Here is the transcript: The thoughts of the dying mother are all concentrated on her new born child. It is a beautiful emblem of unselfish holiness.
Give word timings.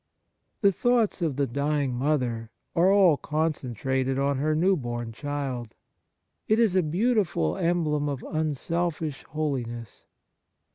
The 0.61 0.71
thoughts 0.71 1.21
of 1.21 1.35
the 1.35 1.45
dying 1.45 1.93
mother 1.93 2.49
are 2.75 2.91
all 2.91 3.17
concentrated 3.17 4.17
on 4.17 4.39
her 4.39 4.55
new 4.55 4.75
born 4.75 5.11
child. 5.11 5.75
It 6.47 6.57
is 6.59 6.75
a 6.75 6.81
beautiful 6.81 7.55
emblem 7.55 8.09
of 8.09 8.25
unselfish 8.27 9.23
holiness. 9.25 10.05